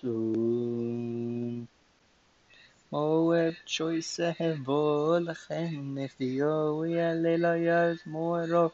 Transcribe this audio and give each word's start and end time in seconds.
soon. 0.00 1.68
Moed 2.92 3.56
choice 3.66 4.28
vol 4.66 5.24
nefio 5.96 6.56
yalelayas 6.96 7.98
moero 8.12 8.64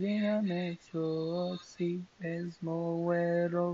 zina 0.00 0.34
mechosi 0.50 1.90
es 2.32 2.50
moero. 2.66 3.68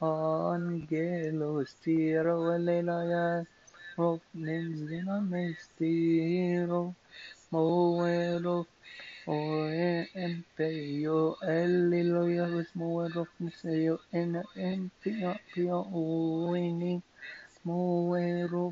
Angelos 0.00 1.70
tiro 1.82 2.36
yalelayas 2.48 3.46
rof 3.96 4.20
zina 4.88 5.16
mestiro 5.32 6.82
moero 7.52 8.56
Oe 9.34 10.06
empeo 10.24 11.18
eliloya 11.54 12.44
moero 12.78 13.22
museo 13.40 13.94
en 14.18 14.32
empio 14.68 15.30
pio 15.52 15.78
uini 16.02 16.92
moero 17.66 18.64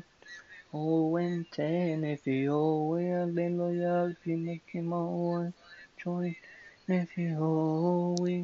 Owen 0.73 1.45
ten 1.55 2.03
if 2.03 2.27
you 2.27 2.55
will 2.89 3.11
hallelujah 3.19 4.15
Pinakimo 4.21 5.53
joy 5.99 6.35
if 6.87 7.17
you 7.17 8.15
we 8.21 8.35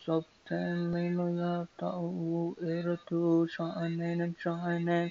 Subten 0.05 0.92
hallelujah 0.95 1.69
ta 1.78 1.88
o 1.98 2.56
eratu 2.62 3.48
shanen 3.55 4.37
shanen 4.42 5.09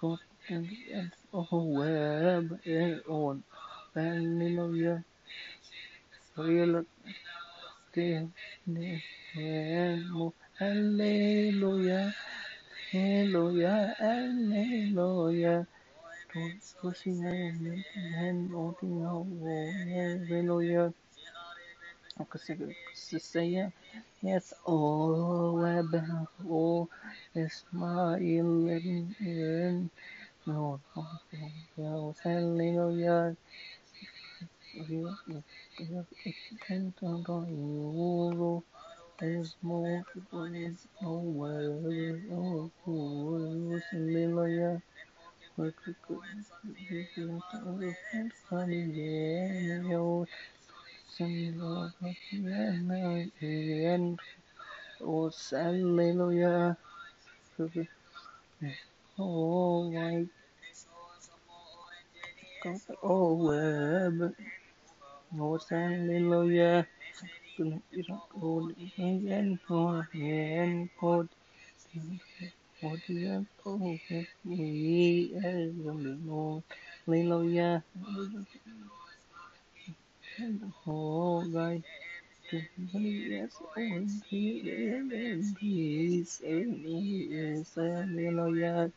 God 0.02 0.19
and 0.50 1.12
oh 1.34 1.47
web 1.52 2.59
on 3.09 3.44
hallelujah. 3.96 5.03
Real 6.38 6.85
Hallelujah, 10.59 12.14
Hallelujah, 12.91 13.96
Hallelujah. 14.00 15.68
Pushing 16.81 17.25
and 17.25 17.85
and 18.17 18.55
opening 18.55 19.03
out, 19.05 19.27
Hallelujah. 20.29 20.94
I 22.19 22.23
could 22.25 22.41
say, 22.41 22.55
could 22.55 23.21
say 23.21 23.45
yeah. 23.47 23.69
Yes, 24.21 24.53
oh, 24.67 25.53
web, 25.61 25.93
oh, 26.49 26.89
Ismail, 27.35 28.16
and 29.19 29.89
no, 30.47 30.81
no, 31.77 32.16
Hallelujah. 32.23 33.38
You 34.75 35.16
can't 36.67 36.95
go, 37.23 38.63
There's 39.19 39.55
more 39.63 40.03
is 40.55 40.88
nowhere. 41.01 41.79
Oh, 42.33 42.72
oh, 42.88 43.79
hallelujah. 43.91 44.83
And 45.58 45.74
oh, 55.02 55.31
hallelujah. 55.52 56.78
Oh, 59.19 59.91
my 59.91 60.25
God, 62.64 62.80
oh. 63.03 64.31
Oh, 65.40 65.59
hallelujah. 65.70 66.88
For 67.58 67.66
and 70.16 70.90
God. 71.00 71.30
What 72.83 73.01
is 73.09 73.45
oh, 73.66 73.99
we 74.45 75.33
as 75.38 75.73
the 75.75 76.19
Lord, 76.27 76.63
hallelujah. 77.07 77.83
Oh, 80.88 81.45
God. 81.53 81.83
Yes, 82.93 83.61
and 83.77 84.09
peace, 85.59 86.41
and 86.45 86.81
yes, 86.85 87.75
hallelujah. 87.75 88.91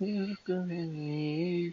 تلك 0.00 0.46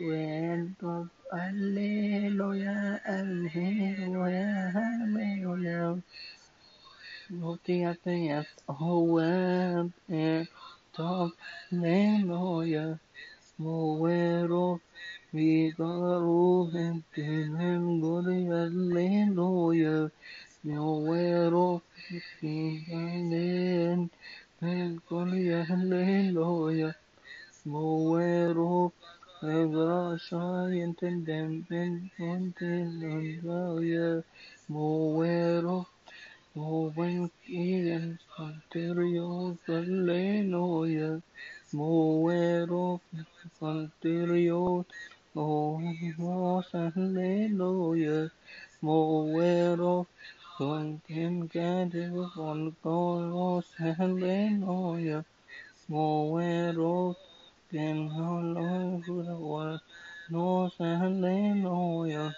وينطب 0.00 1.06
الليلويا 1.34 3.00
الليلويا 3.20 4.72
الليلويا 5.04 6.00
نطيت 7.30 8.06
هو 8.70 9.20
طب 10.96 11.30
ليلويا 11.72 12.98
مويروك 13.58 14.80
Vi 15.36 15.70
taler 15.76 16.20
roen 16.24 17.02
til 17.14 17.48
dem, 17.58 17.82
Gud 18.00 18.28
halleluja. 18.50 19.96
Jo 20.64 20.92
er 21.14 21.56
oppe 21.60 22.20
i 22.50 22.54
himlen, 22.86 24.06
men 24.60 24.94
Gud 25.10 25.34
halleluja. 25.70 26.92
Mo 27.74 27.90
er 28.20 28.62
oppe, 28.68 29.12
Ebra 29.56 30.00
shayen 30.28 30.96
til 31.02 31.20
dem, 31.26 31.52
men 31.68 32.00
en 32.30 32.48
til 32.62 32.96
halleluja. 33.04 34.08
Mo 34.68 34.88
er 35.28 35.68
oppe, 35.78 35.96
Moving 36.56 37.30
in 37.48 38.18
Ontario, 38.38 39.58
Hallelujah. 39.66 41.20
Moving 41.70 42.70
up 42.70 43.02
Ontario, 43.60 44.86
Hallelujah 45.36 46.14
Moero 46.18 46.66
Hallelujah. 46.72 48.32
Moero, 48.82 50.08
Moen 50.60 51.02
Ian, 51.10 51.50
Santerio, 51.50 52.32
Hallelujah. 53.78 55.26
Moero, 55.90 57.16
Santerio, 57.72 58.10
Moemos, 58.14 59.06
Hallelujah. 59.08 59.80
Nos, 60.30 60.74
Hallelujah. 60.78 62.36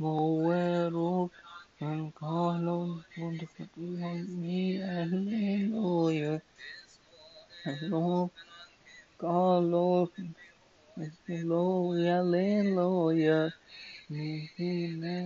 Moero, 0.00 1.30
and 1.80 2.14
Carlos, 2.14 3.02
wonderful 3.18 3.66
me, 4.28 4.78
Hallelujah. 4.78 6.42
Hello, 7.64 8.30
Carlos, 9.18 10.10
Hallelujah, 10.98 12.18
Hallelujah. 12.22 13.54
Mi 14.10 14.50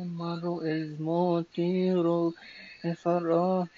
maro 0.06 0.62
es 0.64 1.00
motiro, 1.00 2.34
efara, 2.84 3.68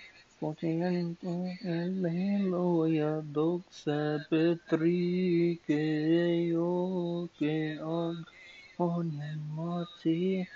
continente, 0.41 1.58
Hallelujah. 1.64 3.23
Doxa 3.25 4.26
petri, 4.31 5.61
que 5.67 6.49
yo, 6.50 7.31
que 7.38 7.81
on, 7.82 8.26
on, 8.79 9.12
mati, 9.56 10.47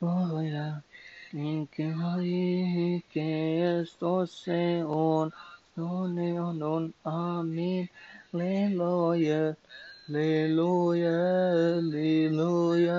Hallelujah. 0.00 0.84
Que 1.72 1.84
hay 1.84 3.04
que 3.12 3.80
esto 3.82 4.26
se 4.26 4.84
on, 4.84 5.32
on, 5.76 6.18
on, 6.38 6.62
on, 6.62 6.94
amen, 7.04 7.90
Alleluia, 10.08 11.10
Alleluia, 11.82 12.94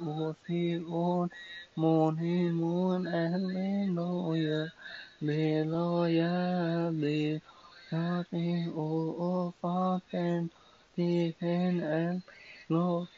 Otheon, 0.00 1.30
Morning 1.76 2.52
Moon, 2.54 3.06
Alleluia, 3.06 4.72
Alleluia, 5.22 6.30
Alleluia, 6.88 7.42
Nothing, 7.92 8.72
O, 8.74 8.80
oh, 8.80 9.16
O, 9.18 9.20
oh, 9.20 9.54
Father, 9.60 10.48
Deacon, 10.96 11.80
and 11.82 12.22
Lord. 12.70 13.08